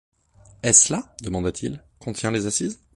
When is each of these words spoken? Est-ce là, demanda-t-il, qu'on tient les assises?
Est-ce 0.63 0.91
là, 0.91 1.15
demanda-t-il, 1.21 1.83
qu'on 1.99 2.11
tient 2.11 2.31
les 2.31 2.47
assises? 2.47 2.79